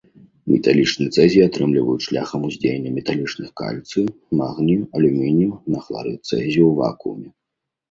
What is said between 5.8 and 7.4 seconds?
хларыд цэзію ў вакууме.